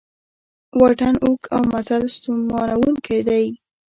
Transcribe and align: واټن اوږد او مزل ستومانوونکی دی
واټن 0.79 1.15
اوږد 1.25 1.45
او 1.55 1.61
مزل 1.71 2.03
ستومانوونکی 2.15 3.19
دی 3.27 3.45